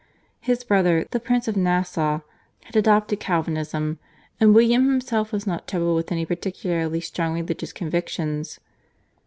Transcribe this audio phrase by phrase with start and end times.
[0.39, 2.21] His brother, the Prince of Nassau,
[2.63, 3.99] had adopted Calvinism,
[4.39, 8.59] and William himself was not troubled with any particularly strong religious convictions.